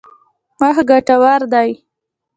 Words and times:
وخت 0.61 0.83
ګټور 0.89 1.41
دی. 1.53 1.69